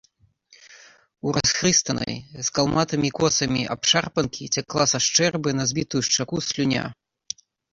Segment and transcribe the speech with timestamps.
[1.27, 2.15] У расхрыстанай,
[2.47, 6.85] з калматымі косамі абшарпанкі цякла са шчэрбы на збітую шчаку слюня.